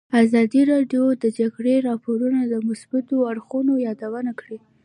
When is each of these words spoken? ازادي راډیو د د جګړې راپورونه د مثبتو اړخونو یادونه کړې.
ازادي 0.23 0.61
راډیو 0.71 1.03
د 1.13 1.15
د 1.23 1.25
جګړې 1.39 1.75
راپورونه 1.89 2.39
د 2.47 2.53
مثبتو 2.69 3.15
اړخونو 3.31 3.73
یادونه 3.87 4.31
کړې. 4.39 4.57